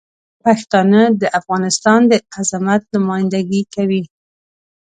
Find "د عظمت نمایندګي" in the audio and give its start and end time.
2.11-3.61